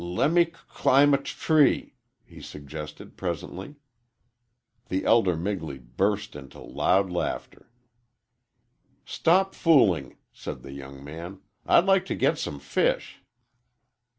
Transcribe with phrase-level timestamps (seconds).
[0.03, 1.93] "Le' me c climb a t tree,"
[2.25, 3.75] he suggested, presently.
[4.89, 7.69] The elder Migley burst into loud laughter.
[9.05, 11.41] "Stop fooling!" said the young man.
[11.67, 13.21] "I'd like to get some fish."